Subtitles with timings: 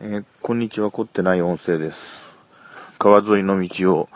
[0.00, 2.18] えーこんにちは、凝ってない音声です。
[2.98, 4.08] 川沿いの道を、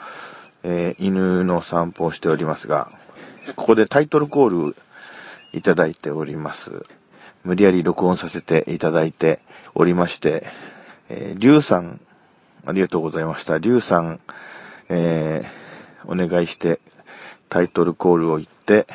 [0.65, 2.91] えー犬の散歩をしておりますが、
[3.55, 4.77] ここでタイトルコール
[5.53, 6.83] いただいております。
[7.45, 9.39] 無理やり録音させていただいて
[9.77, 10.47] おりまして、
[11.09, 12.01] えー、リュウさん、
[12.67, 13.59] ありがとうございました。
[13.59, 14.21] リュウさん、
[14.89, 16.81] えーお願いして
[17.49, 18.87] タイトルコールを言って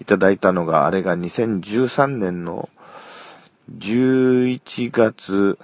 [0.00, 2.68] いただいたのが、あれが2013年の
[3.78, 5.58] 11月、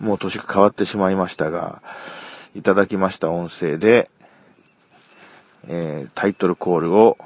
[0.00, 1.82] もう年が変わってしまいましたが、
[2.54, 4.10] いただきました音声で、
[5.68, 7.18] えータイトルコールを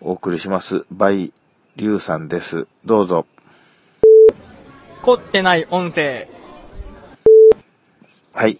[0.00, 0.84] お送りします。
[0.90, 1.32] バイ、
[1.76, 2.66] リュウさんです。
[2.84, 3.26] どうぞ。
[5.02, 6.28] 凝ってない音声。
[8.32, 8.58] はい。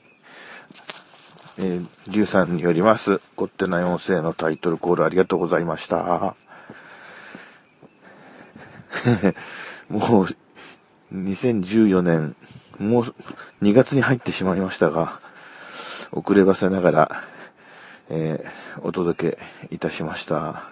[1.58, 6.34] えー、リュウさんによります、凝ってない音声のタイトルコールありがとうございました。
[9.88, 10.26] もう、
[11.14, 12.36] 2014年、
[12.78, 13.02] もう
[13.62, 15.20] 2月に入ってしまいましたが、
[16.12, 17.22] 遅ればせながら、
[18.10, 19.38] えーお届け
[19.70, 20.64] いたしました。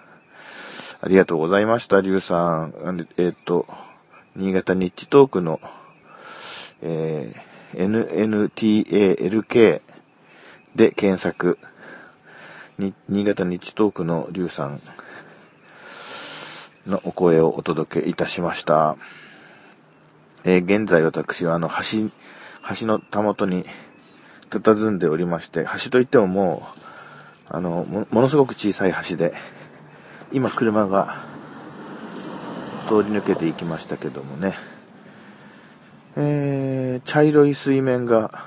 [1.01, 2.73] ありがとうございました、リュウさん。
[2.83, 3.67] あのえっ、と、
[4.35, 5.59] 新潟日地トークの、
[6.81, 9.81] えー NNTALK
[10.75, 11.57] で検索。
[12.81, 14.81] に新潟日トークのリュウさん
[16.87, 18.97] のお声をお届けいたしました。
[20.43, 22.09] えー現在私はあの橋、
[22.79, 23.65] 橋のたもとに
[24.49, 26.67] 佇んでおりまして、橋といってもも
[27.51, 29.33] う、あの、ものすごく小さい橋で、
[30.31, 31.17] 今車が
[32.87, 34.55] 通り抜けていきましたけどもね、
[36.15, 38.45] えー、茶色い水面が、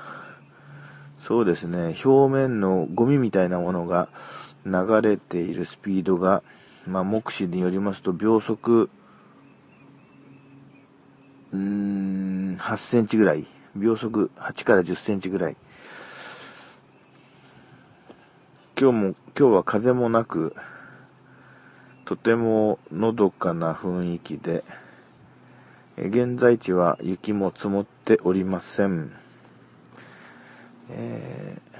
[1.19, 4.09] そうですね、表面のゴミみたいなものが
[4.65, 6.43] 流れているスピードが、
[6.85, 8.89] まあ、目視によりますと秒速、
[11.55, 13.45] うーん、8センチぐらい。
[13.75, 15.55] 秒速8から10センチぐらい。
[18.77, 20.53] 今日も、今日は風もなく、
[22.03, 24.65] とてものどかな雰囲気で、
[25.97, 29.11] 現在地は雪も積もっておりません。
[30.89, 31.75] えー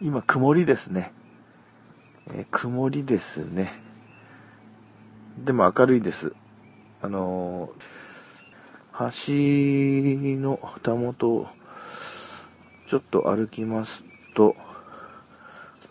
[0.00, 1.12] 今曇りですね。
[2.28, 3.72] えー曇りですね。
[5.44, 6.32] でも明るいです。
[7.00, 8.07] あのー
[8.98, 9.04] 橋
[10.40, 11.46] のたもとを
[12.88, 14.02] ちょっと歩きます
[14.34, 14.56] と、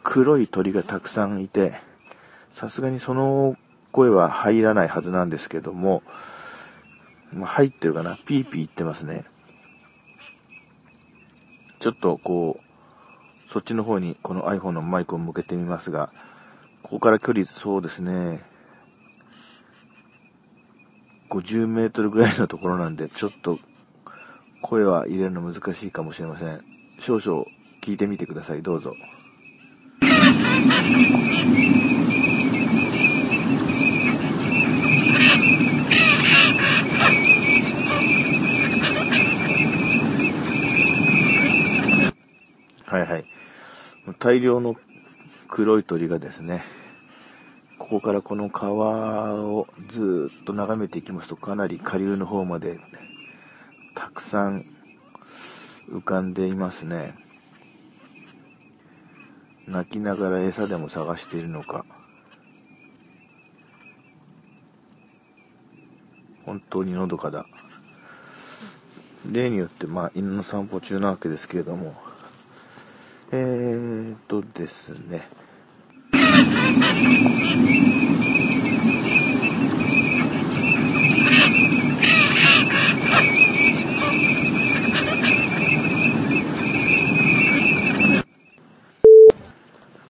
[0.04, 1.76] 黒い鳥がたくさんいて、
[2.52, 3.56] さすがにその
[3.94, 6.04] 声は入らないはずなんですけども、
[7.32, 8.18] ま、入ってるかな？
[8.18, 9.24] ピーピー言ってますね。
[11.80, 16.10] ちょっとこう、そっちの方にこの iPhone のマイクを向けてみますが、
[16.84, 18.42] ここから距離、そうですね、
[21.30, 23.60] 50メートルぐらいのところなんで、ちょっと
[24.62, 26.64] 声は入れるの難しいかもしれません。
[27.00, 27.46] 少々
[27.82, 28.94] 聞いてみてください、どうぞ。
[42.86, 43.26] はいはい。
[44.20, 44.76] 大量の
[45.50, 46.64] 黒い鳥がですね、
[47.78, 52.80] ここからこの川をずっと眺めていきますと、かなり下流の方まで
[53.96, 54.66] たくさん
[55.90, 57.16] 浮かんでいますね。
[59.68, 61.86] 泣きながら餌でも探しているのか。
[66.46, 67.46] 本当にのどかだ。
[69.30, 71.94] 例によって、まあ、犬の散歩中なわけですけれども、
[73.32, 75.28] えーとですね。